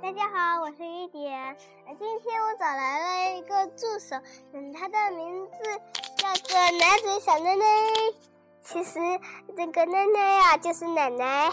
[0.00, 1.56] 大家好，我是雨点。
[1.98, 4.16] 今天我找来了一个助手，
[4.54, 5.58] 嗯，他的名字
[6.16, 7.66] 叫做奶嘴小奶奶。
[8.62, 8.98] 其实
[9.54, 11.52] 这个奶奶呀，就是奶奶，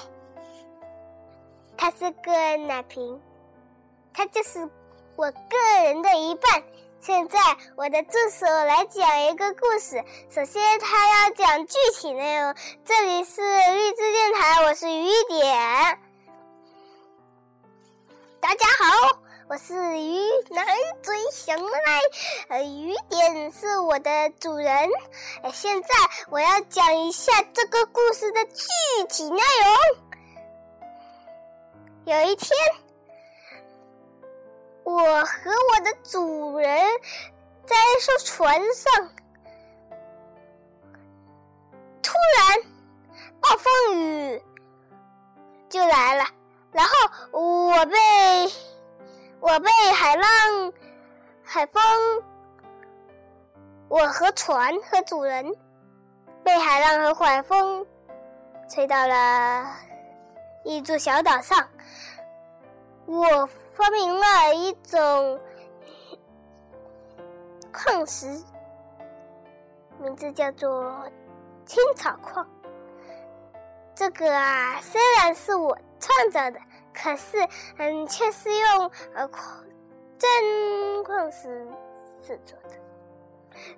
[1.76, 3.22] 她是个奶瓶，
[4.14, 4.70] 她就是
[5.18, 6.64] 我个人的一半。
[7.02, 7.40] 现在
[7.76, 10.02] 我的助手来讲一个故事。
[10.30, 12.56] 首先，他要讲具体内容。
[12.86, 16.00] 这里是励志电台，我是雨点。
[18.52, 19.16] 大家好，
[19.48, 20.20] 我是鱼
[20.50, 20.62] 奶
[21.02, 22.02] 嘴小奶奶。
[22.50, 24.90] 呃，雨点是我的主人。
[25.42, 25.88] 呃，现在
[26.30, 28.66] 我要讲一下这个故事的具
[29.08, 29.42] 体内容。
[32.04, 32.52] 有一天。
[34.84, 36.86] 我和我的主人
[37.66, 39.10] 在一艘船上，
[42.04, 42.62] 突然
[43.40, 44.44] 暴风雨
[45.70, 46.26] 就来了，
[46.72, 46.92] 然后
[47.40, 47.96] 我被
[49.40, 50.74] 我被海浪、
[51.44, 51.84] 海风，
[53.88, 55.56] 我和船和主人
[56.44, 57.86] 被海浪和海风
[58.70, 59.68] 吹到了
[60.64, 61.68] 一座小岛上，
[63.06, 63.50] 我。
[63.74, 65.40] 发明了一种
[67.72, 68.28] 矿石，
[69.98, 71.10] 名字叫做
[71.66, 72.46] 青草矿。
[73.96, 76.60] 这个啊，虽然是我创造的，
[76.94, 77.48] 可是
[77.78, 79.64] 嗯，却是用呃矿
[80.18, 81.66] 真矿石
[82.26, 82.76] 制作的。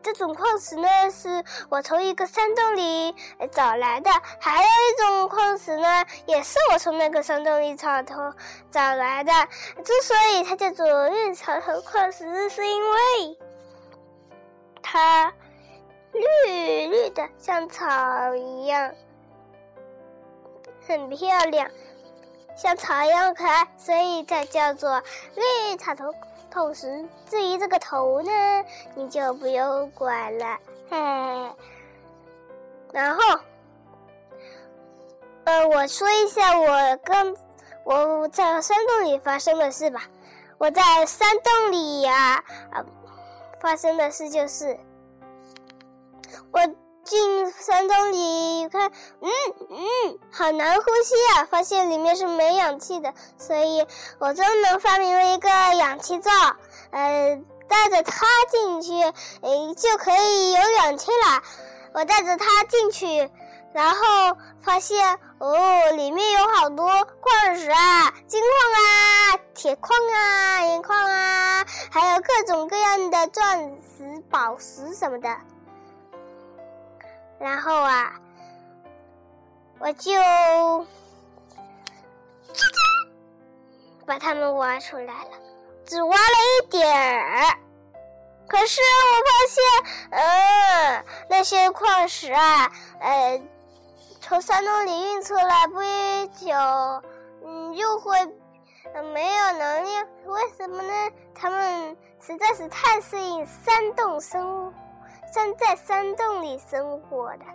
[0.02, 3.14] 这种矿石呢，是我从一个山洞里
[3.52, 8.16] 找来的；还有一种矿石呢，也是我从那个山洞里找头
[8.72, 9.34] 找来的。
[9.84, 13.38] 之所以它叫做绿草头矿石，是因为
[14.82, 15.34] 它
[16.14, 18.94] 绿绿的，像草一样，
[20.88, 21.70] 很漂亮，
[22.56, 25.02] 像草一样可爱，所以它叫做
[25.36, 26.14] 绿草头。
[26.52, 28.32] 同时，至于这个头呢，
[28.96, 30.58] 你就不用管了，
[30.90, 30.98] 嘿。
[32.92, 33.40] 然后，
[35.46, 37.36] 呃，我说一下我刚
[37.84, 40.04] 我在山洞里发生的事吧。
[40.60, 42.86] 我在山洞里呀，啊，
[43.60, 44.78] 发生的事就是
[46.52, 46.60] 我。
[47.04, 48.90] 进山洞里看，
[49.22, 49.30] 嗯
[49.70, 51.46] 嗯，好难呼吸啊！
[51.50, 53.86] 发现里面是没氧气的，所以
[54.20, 56.32] 我专门发明了一个氧气罩，
[56.92, 58.94] 呃，带着它进去，
[59.42, 61.44] 诶，就可以有氧气了。
[61.94, 63.30] 我带着它进去，
[63.74, 73.60] 然后发现哦，里面有好多矿石啊，金矿啊，铁矿啊，银矿啊，还有各种各样的钻
[73.98, 75.30] 石、宝石什么的。
[77.44, 78.14] 然后啊，
[79.78, 80.14] 我就
[84.06, 85.32] 把它们挖出来了，
[85.86, 86.24] 只挖了
[86.64, 87.58] 一点儿。
[88.48, 89.62] 可是我发现，
[90.12, 92.72] 嗯，那些矿石啊，
[93.02, 93.42] 呃，
[94.22, 95.82] 从山洞里运出来不
[96.38, 96.56] 久，
[97.46, 98.26] 嗯，就会
[99.14, 100.08] 没有能量。
[100.28, 101.12] 为什么呢？
[101.36, 104.74] 他们实在是太适应山洞生物
[105.34, 107.46] 山在山洞里生活的，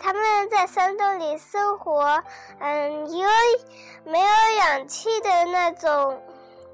[0.00, 2.20] 他们在山洞里生活，
[2.58, 3.32] 嗯，因为
[4.04, 4.26] 没有
[4.58, 6.20] 氧气的那种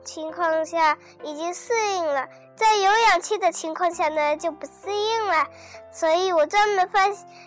[0.03, 5.47] 情况下已经适应了，在有氧气的情况下呢就不适应了，
[5.93, 7.07] 所以我专门发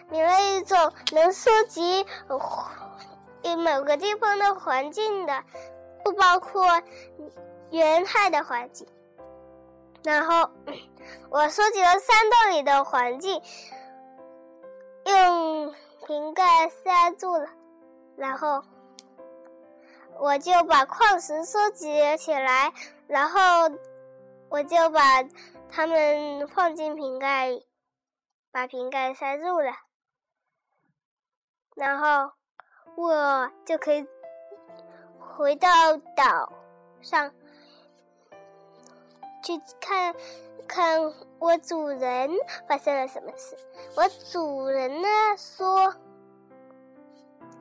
[0.10, 2.06] 明了一种能收集
[3.58, 5.44] 某个地方的环境的，
[6.04, 6.80] 不包括
[7.72, 8.88] 沿海的环境。
[10.04, 10.50] 然后，
[11.32, 13.42] 我收集了山洞里的环境，
[15.06, 15.74] 用
[16.06, 17.48] 瓶盖塞住了。
[18.18, 18.64] 然后，
[20.20, 22.74] 我就把矿石收集起来，
[23.08, 23.40] 然后
[24.50, 25.24] 我就把
[25.70, 27.62] 它们放进瓶盖，
[28.52, 29.72] 把瓶盖塞住了。
[31.76, 32.34] 然后，
[32.96, 34.06] 我就可以
[35.18, 35.70] 回到
[36.16, 36.52] 岛
[37.02, 37.34] 上。
[39.44, 40.16] 去看
[40.68, 42.32] 看我主人
[42.68, 43.56] 发生了什么事。
[43.96, 45.08] 我主人呢
[45.38, 45.94] 说：“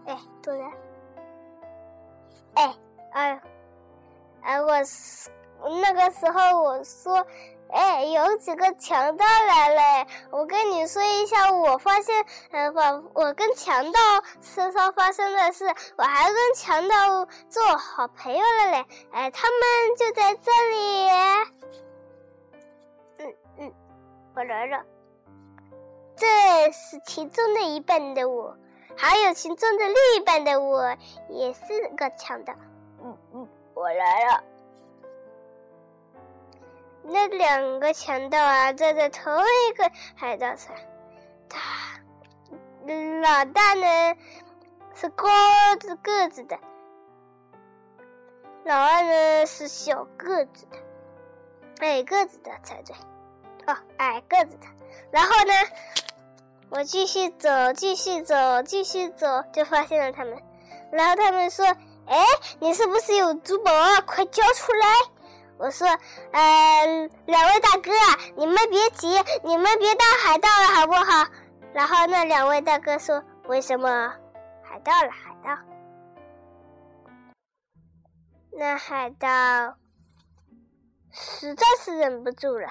[0.07, 0.71] 哎，主人，
[2.55, 2.75] 哎，
[3.11, 3.43] 哎，
[4.43, 4.73] 哎，我
[5.83, 7.27] 那个时候我说。”
[7.73, 10.07] 哎，有几个强盗来了！
[10.31, 13.99] 我跟你说一下，我发现，呃，我我跟强盗
[14.43, 15.65] 身上发生的事，
[15.97, 18.87] 我还跟强盗做好朋友了嘞！
[19.13, 21.09] 哎，他们就在这里。
[24.45, 24.85] 来了。
[26.17, 28.57] 这是其中的一半的我，
[28.97, 30.97] 还有其中的另一半的我，
[31.29, 32.55] 也是个强盗。
[33.03, 34.45] 嗯嗯，我我来了。
[37.03, 40.79] 那两个强盗啊，站在同一个海盗船。
[41.49, 42.01] 他
[42.87, 44.17] 老大呢
[44.95, 45.29] 是高
[45.81, 46.57] 子个子的，
[48.65, 50.79] 老二呢是小个子的，
[51.81, 52.95] 矮个子的才对。
[53.67, 54.67] 哦，矮个子的。
[55.11, 55.53] 然后呢，
[56.71, 60.43] 我继续走，继续走，继续走，就发现了他们。
[60.91, 61.67] 然后他们说
[62.07, 62.25] ：“哎，
[62.61, 64.01] 你是不是有珠宝啊？
[64.03, 64.87] 快交出来！”
[65.59, 65.87] 我说
[66.33, 67.93] ：“呃，两位大哥，
[68.37, 69.09] 你们别急，
[69.45, 71.27] 你们别当海盗了，好不好？”
[71.73, 74.13] 然后那两位大哥说：“为什么？
[74.63, 75.63] 海盗了，海盗。”
[78.59, 79.29] 那海盗
[81.11, 82.69] 实在是忍不住了，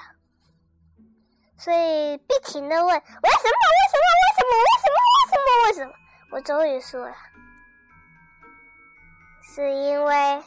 [1.62, 3.22] 所以不停的问：“为什么？
[3.22, 4.12] 为什么？
[4.18, 4.52] 为什么？
[4.58, 4.98] 为什么？
[5.14, 5.46] 为什么？
[5.66, 5.92] 为什么？”
[6.32, 7.14] 我终于说了。
[9.54, 10.42] 是因为，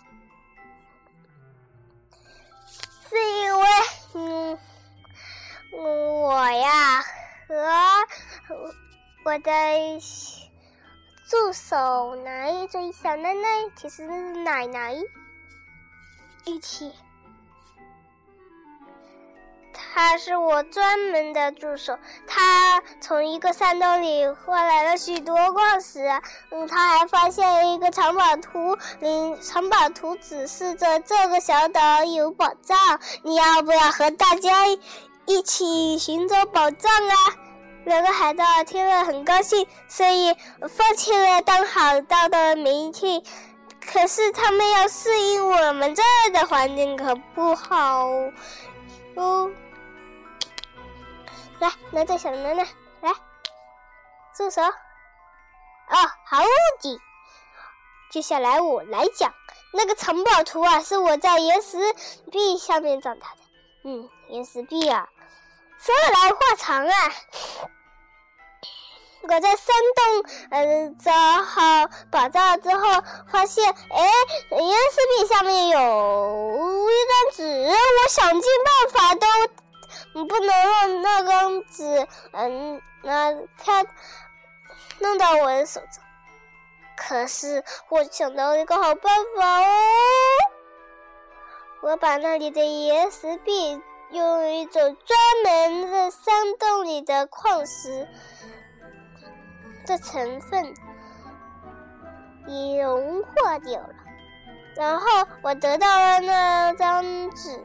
[3.08, 3.66] 是因为，
[4.16, 4.60] 嗯，
[5.72, 7.02] 我呀
[7.50, 7.56] 和
[9.24, 10.02] 我的
[11.30, 13.48] 助手奶嘴小奶奶，
[13.78, 14.06] 其实
[14.44, 14.94] 奶奶
[16.44, 16.94] 一起。
[19.96, 21.98] 他是我专门的助手，
[22.28, 26.06] 他从一个山洞里换来了许多矿石。
[26.52, 32.78] 嗯，他还发现了一个藏宝图，嗯藏宝图指示着这个小岛有宝藏。
[33.24, 34.66] 你要不要和大家
[35.28, 37.16] 一起寻找宝藏啊？
[37.86, 40.36] 两个海盗听了很高兴，所以
[40.68, 43.24] 放弃了当海盗的名气。
[43.80, 48.10] 可是他们要适应我们这儿的环境，可不好
[49.16, 49.50] 哦。
[51.60, 52.68] 来，拿着小奶奶
[53.02, 53.14] 来，
[54.36, 54.62] 住手！
[54.62, 54.74] 哦，
[56.26, 56.42] 好
[56.82, 57.02] 的。
[58.12, 59.34] 接下来我来讲，
[59.72, 61.78] 那个藏宝图啊，是我在岩石
[62.32, 63.38] 壁下面找到的。
[63.84, 65.08] 嗯，岩石壁啊，
[65.80, 67.12] 说来话长啊。
[69.22, 71.12] 我在山洞呃找
[71.44, 74.12] 好宝藏之后，发现哎，
[74.52, 75.80] 岩石壁下面有
[76.90, 79.28] 一张纸，我想尽办法都。
[80.16, 83.86] 你不能让那张纸，嗯，那它
[85.00, 86.02] 弄到我的手中。
[86.96, 89.68] 可是我想到一个好办法哦，
[91.82, 93.82] 我把那里的岩石壁
[94.12, 98.08] 用一种专门的山洞里的矿石
[99.86, 100.74] 的成分
[102.48, 103.96] 已融化掉了，
[104.78, 105.06] 然后
[105.42, 107.62] 我得到了那张纸。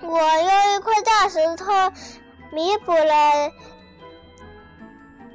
[0.00, 1.64] 我用一块大石头
[2.52, 3.52] 弥补了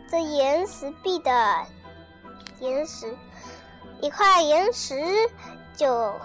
[0.09, 1.65] 这岩石壁的
[2.59, 3.17] 岩石，
[4.01, 4.95] 一块岩石
[5.75, 6.17] 就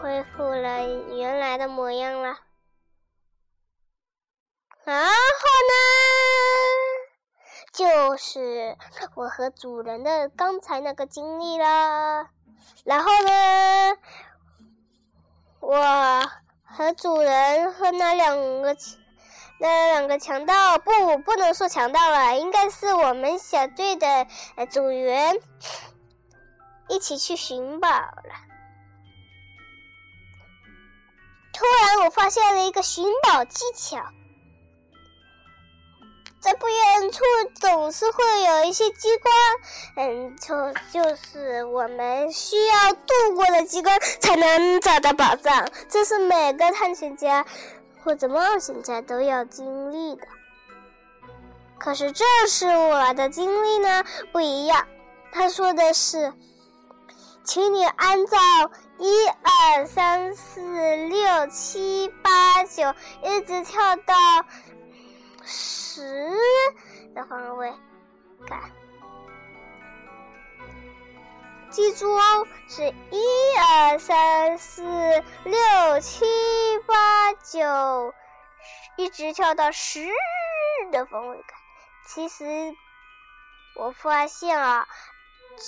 [0.00, 0.86] 恢复了
[1.16, 2.36] 原来的模样了。
[4.84, 5.10] 然后
[5.70, 5.74] 呢，
[7.72, 8.76] 就是
[9.14, 12.28] 我和主人的刚才那个经历了。
[12.84, 13.96] 然后呢，
[15.60, 16.43] 我。
[16.76, 18.76] 和主人和那两个
[19.60, 24.26] 那两个强盗不不能说强盗了，应该是我们小队的
[24.68, 25.38] 组员
[26.88, 28.34] 一起去寻宝了。
[31.52, 34.04] 突然，我发现了一个寻宝技巧。
[36.44, 37.22] 在不远处
[37.54, 39.34] 总是会有一些机关，
[39.96, 40.54] 嗯，就
[40.92, 47.46] 就是我们需要度过的机关才能找到宝藏，这是每个探险家
[48.04, 50.26] 或者冒险家都要经历的。
[51.78, 54.86] 可是这是我的经历呢不一样，
[55.32, 56.30] 他说的是，
[57.42, 58.36] 请你按照
[58.98, 60.60] 一二三四
[61.06, 64.14] 六七八九一直跳到。
[65.44, 66.02] 十
[67.14, 67.72] 的方位，
[68.46, 68.60] 看，
[71.70, 73.22] 记住哦，是一
[73.58, 74.82] 二三四
[75.44, 76.24] 六七
[76.86, 78.14] 八九，
[78.96, 80.06] 一直跳到十
[80.90, 81.58] 的方位看。
[82.06, 82.44] 其实
[83.76, 84.86] 我发现啊，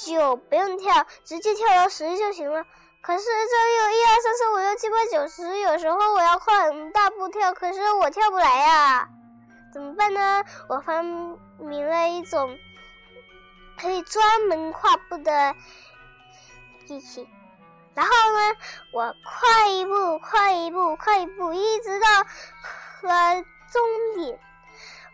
[0.06, 2.64] 九不用跳，直接跳到十就行了。
[3.02, 9.08] 可是这里有一二三四五六七八九十，有时候我要跨很大步跳，可是我跳不来呀。
[9.76, 10.42] 怎么办呢？
[10.70, 12.58] 我发明了一种
[13.78, 15.54] 可以专门跨步的
[16.86, 17.28] 机器，
[17.92, 18.56] 然后呢，
[18.94, 22.08] 我快一步，快一步，快一步，一直到
[23.02, 24.40] 了终点。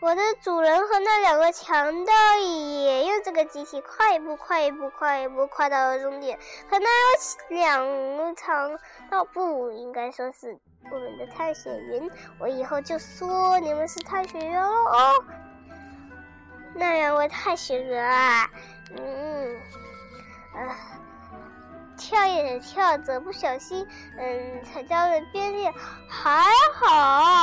[0.02, 6.36] 我的主人和那两个强盗也用这个机器快一步、快一步、快一步，快到了终点。
[6.68, 8.76] 可那有两场
[9.08, 10.58] 道不应该说是
[10.90, 15.24] 我们的探险员，我以后就说你们是探险员了哦。
[16.74, 18.50] 那两位探险员啊，
[18.96, 19.56] 嗯，
[20.52, 20.76] 啊，
[21.96, 23.86] 跳也跳着，不小心，
[24.18, 25.72] 嗯，踩到了边界，
[26.08, 26.44] 还
[26.74, 27.41] 好，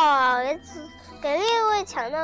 [1.89, 2.19] 强盗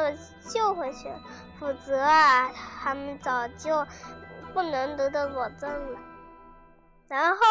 [0.48, 1.20] 救回去了，
[1.60, 2.52] 否则啊，
[2.84, 3.84] 他们早就
[4.54, 6.00] 不能得到保证了。
[7.08, 7.42] 然后，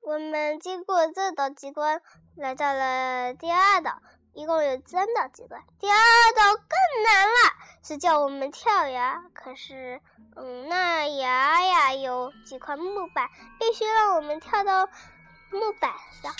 [0.00, 2.00] 我们经过这道机关，
[2.34, 4.00] 来到了第二道，
[4.32, 5.62] 一共有三道机关。
[5.78, 5.98] 第二
[6.34, 7.52] 道更难了，
[7.82, 9.22] 是叫我们跳崖。
[9.34, 10.00] 可是，
[10.34, 13.28] 嗯，那崖呀有几块木板，
[13.60, 14.86] 必须让我们跳到
[15.50, 16.32] 木板上。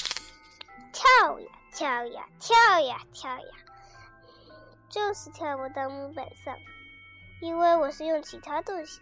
[0.94, 3.54] 跳呀跳呀跳呀跳呀，
[4.88, 6.56] 就是跳不到木板上，
[7.42, 9.00] 因为我是用其他东西。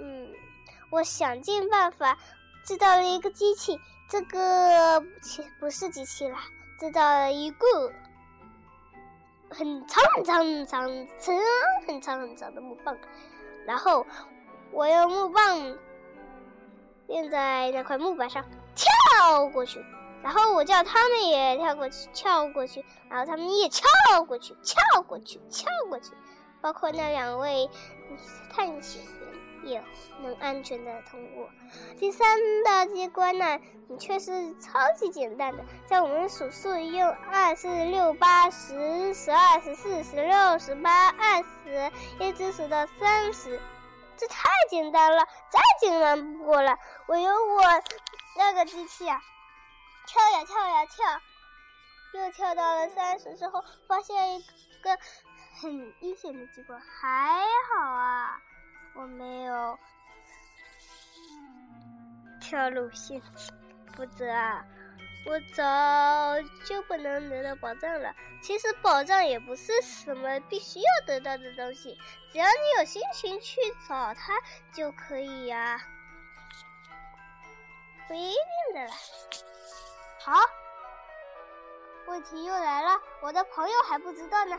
[0.00, 0.32] 嗯，
[0.92, 2.16] 我想尽办法
[2.64, 3.76] 制造了一个机器，
[4.08, 6.38] 这个其不是机器啦，
[6.78, 7.92] 制造了一个
[9.50, 11.38] 很长很长很长长
[11.88, 12.96] 很长很长的木棒，
[13.66, 14.06] 然后
[14.70, 15.76] 我用木棒
[17.08, 18.44] 垫在那块木板上
[18.76, 19.84] 跳过去。
[20.24, 23.84] 然后我叫他们也跳过去，跳过去，然后他们也跳
[24.26, 26.12] 过去，跳过去，跳过去，
[26.62, 27.68] 包括那两位
[28.50, 29.84] 探险员也
[30.22, 31.50] 能安全的通过。
[32.00, 33.60] 第三道机关呢，
[34.00, 43.60] 却是超级简单的，在我们数数用二、四、六、八、十、十二、十四、十六、十八、二十，一直数到三十，
[44.16, 46.78] 这太简单了，再简单不过了。
[47.08, 47.62] 我用我
[48.38, 49.20] 那个机器啊。
[50.06, 51.20] 跳呀跳呀跳，
[52.12, 54.42] 又跳到了三十之后，发现一
[54.82, 54.96] 个
[55.60, 56.80] 很危险的机关。
[56.80, 58.40] 还好啊，
[58.94, 59.78] 我没有
[62.40, 63.54] 跳入陷阱，
[63.96, 64.64] 否则啊，
[65.26, 65.62] 我早
[66.66, 68.14] 就不能得到宝藏了。
[68.42, 71.98] 其实宝藏也不是什么必须要得到的东西，
[72.30, 73.58] 只要你有心情去
[73.88, 74.38] 找它
[74.72, 75.80] 就可以呀，
[78.06, 78.94] 不一定的啦。
[80.24, 80.32] 好，
[82.06, 84.58] 问题又来了，我的朋友还不知道呢，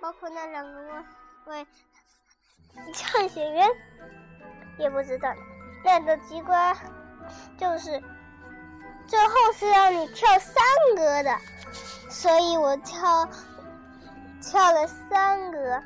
[0.00, 1.04] 包括那两个
[1.44, 1.64] 位
[2.92, 3.70] 探险员
[4.80, 5.32] 也不知道。
[5.84, 6.76] 那个机关
[7.56, 8.02] 就是
[9.06, 10.56] 最后是让你跳三
[10.96, 11.38] 格的，
[12.10, 13.28] 所以我跳
[14.42, 15.80] 跳了三格，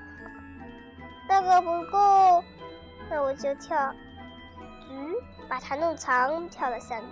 [1.29, 2.43] 那个不够，
[3.11, 3.95] 那我就跳
[4.89, 5.15] 嗯，
[5.47, 7.07] 把它弄长，跳了三格。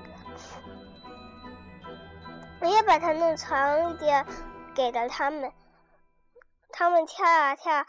[2.61, 4.27] 我也把它弄长一点，
[4.75, 5.53] 给了他们。
[6.71, 7.87] 他们跳啊跳，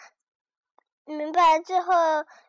[1.05, 1.93] 明白最后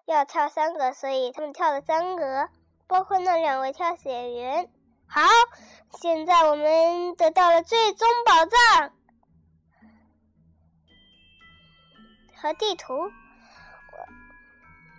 [0.05, 2.49] 要跳三个，所以他们跳了三格，
[2.87, 4.71] 包括那两位跳险员。
[5.09, 5.23] 好，
[5.99, 8.93] 现在我们得到了最终宝藏
[12.37, 13.11] 和地图。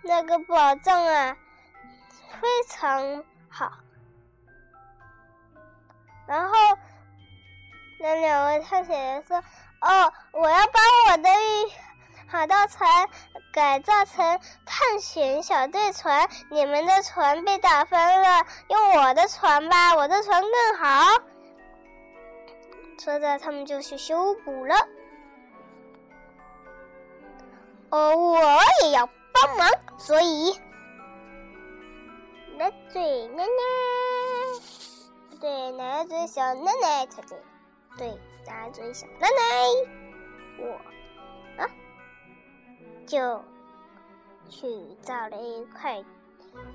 [0.02, 1.36] 那个宝藏啊，
[2.40, 3.72] 非常好。
[6.26, 6.54] 然后。
[8.02, 9.36] 那两位探险员说
[9.80, 11.30] ：“哦，我要把我的
[12.26, 13.08] 海盗船
[13.52, 16.28] 改造成探险小队船。
[16.50, 21.22] 你们的船被打翻了，用我的船吧，我的船更好。”
[22.98, 24.74] 说着，他们就去修补了。
[27.90, 28.40] 哦，我
[28.82, 30.58] 也要帮忙，所以，
[32.56, 33.50] 奶嘴奶奶，
[35.40, 37.38] 对，奶嘴小奶奶才对。
[37.98, 39.34] 对，大家注意一下，奶奶，
[40.58, 40.80] 我
[41.62, 41.68] 啊，
[43.06, 43.44] 就
[44.48, 44.66] 去
[45.02, 46.02] 找了一块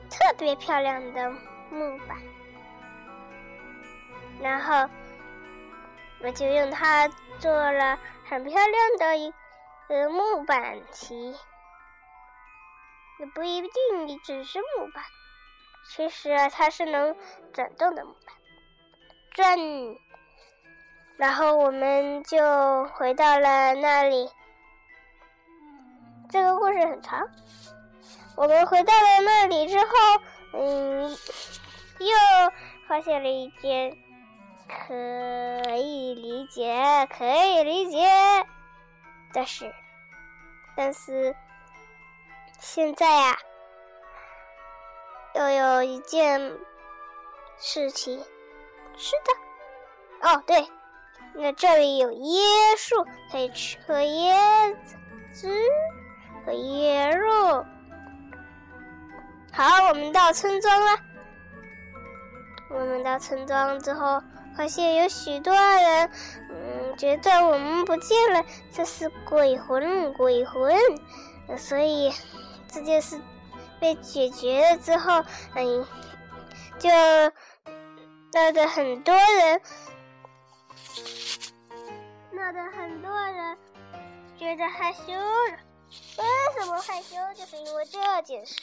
[0.09, 1.31] 特别漂亮的
[1.71, 2.17] 木板，
[4.41, 4.89] 然后
[6.21, 7.07] 我就用它
[7.39, 9.33] 做了很漂亮的一
[9.88, 11.36] 个木板旗。
[13.19, 15.03] 也不一定你只是木板，
[15.89, 17.15] 其实它是能
[17.51, 18.36] 转动的木板，
[19.31, 19.57] 转。
[21.17, 24.29] 然后我们就回到了那里。
[26.29, 27.27] 这个故事很长。
[28.36, 29.88] 我们回到了那里之后，
[30.53, 32.51] 嗯，又
[32.88, 33.97] 发现了一件
[34.67, 34.93] 可
[35.77, 38.07] 以理解、可以理解
[39.33, 39.74] 的事。
[40.75, 41.36] 但是
[42.59, 43.39] 现在呀，
[45.33, 46.59] 又有一件
[47.57, 48.24] 事情。
[48.95, 50.67] 是的，哦，对。
[51.39, 52.41] 那这里有椰
[52.77, 54.96] 树，可以吃喝椰子
[55.34, 55.48] 汁
[56.44, 57.63] 和椰肉。
[59.53, 61.00] 好，我们到村庄了。
[62.72, 64.22] 我们到村庄之后，
[64.58, 66.10] 发现有许多人，
[66.50, 70.75] 嗯，觉得我们不见了，这是鬼魂，鬼魂。
[71.56, 72.12] 所以
[72.67, 73.22] 这件事
[73.79, 75.86] 被解决了之后，嗯，
[76.79, 76.89] 就
[78.32, 79.62] 带着很多人。
[84.38, 85.60] 觉得害羞了。
[86.17, 86.25] 为
[86.60, 87.15] 什么害羞？
[87.34, 88.56] 就是因为这件事。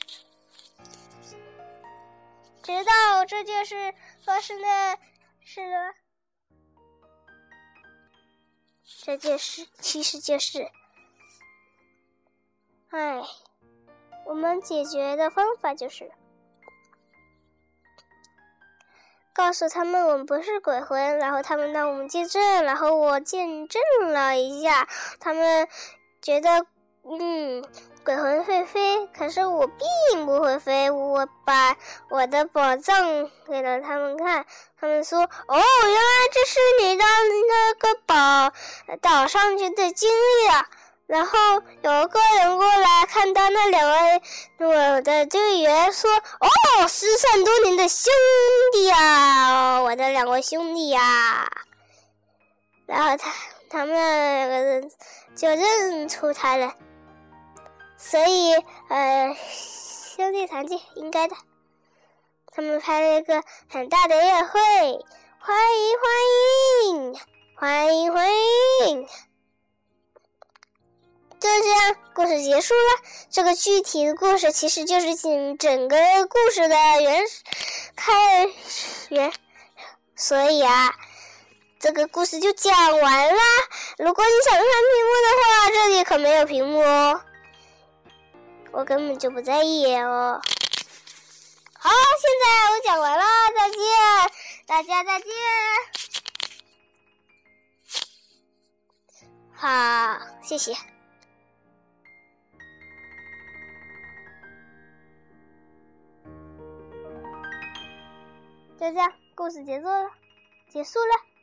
[2.62, 4.98] 直到这件事发生的
[5.40, 5.94] 是了，
[9.02, 10.70] 这件事其实就是，
[12.88, 13.22] 哎，
[14.24, 16.10] 我们解决的方法就是。
[19.34, 24.86] 告诉他们我们不是鬼魂，然后他们让我们见证，然后我见证了一下，
[25.18, 25.66] 他们
[26.22, 26.64] 觉得
[27.02, 27.64] 嗯，
[28.04, 30.88] 鬼魂会飞，可是我并不会飞。
[30.88, 31.76] 我把
[32.10, 34.46] 我的宝藏给了他们看，
[34.80, 37.04] 他们说哦，原来这是你的
[37.48, 38.52] 那个宝
[39.02, 40.64] 岛上去的经历啊。
[41.06, 41.36] 然后
[41.82, 44.22] 有个人过来，看到那两位
[44.58, 46.10] 我的队员说
[46.40, 48.10] ：“哦，失散多年的兄
[48.72, 49.23] 弟啊，
[50.14, 51.50] 两位兄弟呀。”
[52.86, 53.34] 然后他
[53.68, 54.90] 他们两个人
[55.34, 56.72] 就认出他了，
[57.98, 58.52] 所以
[58.88, 59.36] 呃，
[60.16, 61.36] 兄弟团结应该的。
[62.52, 64.60] 他们开了一个很大的宴会，
[65.40, 66.06] 欢迎欢
[66.86, 67.20] 迎
[67.56, 68.28] 欢迎欢
[68.86, 69.08] 迎。
[71.40, 73.02] 就这样，故事结束了。
[73.28, 75.96] 这个具体的故事其实就是整整个
[76.28, 77.24] 故事的原
[77.96, 78.46] 开
[79.10, 79.32] 源，
[80.24, 80.94] 所以啊，
[81.78, 83.42] 这个故事就讲完了。
[83.98, 87.20] 如果你想看屏幕的话，这里可没有屏幕哦，
[88.72, 90.40] 我根本就不在意哦。
[91.74, 93.78] 好，现在我讲完了，再见，
[94.64, 95.30] 大家再见。
[99.52, 100.72] 好，谢谢。
[108.72, 110.10] 就这样，故事结束了，
[110.74, 111.33] 结束了。